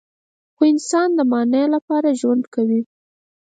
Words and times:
خو 0.55 0.61
انسان 0.73 1.07
د 1.15 1.19
معنی 1.31 1.65
لپاره 1.75 2.17
ژوند 2.21 2.43
کوي. 2.53 2.81